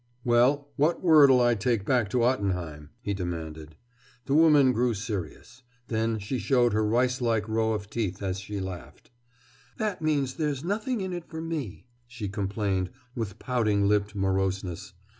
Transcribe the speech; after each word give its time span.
"Well, 0.23 0.71
what 0.77 1.03
word'll 1.03 1.39
I 1.39 1.53
take 1.53 1.85
back 1.85 2.09
to 2.09 2.23
Ottenheim?" 2.23 2.89
he 3.01 3.13
demanded. 3.13 3.75
The 4.25 4.33
woman 4.33 4.71
grew 4.73 4.95
serious. 4.95 5.61
Then 5.89 6.17
she 6.17 6.39
showed 6.39 6.73
her 6.73 6.83
rice 6.83 7.21
like 7.21 7.47
row 7.47 7.73
of 7.73 7.87
teeth 7.87 8.23
as 8.23 8.39
she 8.39 8.59
laughed. 8.59 9.11
"That 9.77 10.01
means 10.01 10.33
there's 10.37 10.63
nothing 10.63 11.01
in 11.01 11.13
it 11.13 11.29
for 11.29 11.39
me," 11.39 11.85
she 12.07 12.29
complained 12.29 12.89
with 13.13 13.37
pouting 13.37 13.87
lipped 13.87 14.15
moroseness. 14.15 14.93